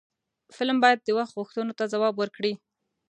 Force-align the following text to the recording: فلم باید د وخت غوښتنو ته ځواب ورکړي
فلم 0.55 0.77
باید 0.83 0.99
د 1.03 1.09
وخت 1.17 1.31
غوښتنو 1.37 1.77
ته 1.79 1.83
ځواب 1.93 2.13
ورکړي 2.17 2.53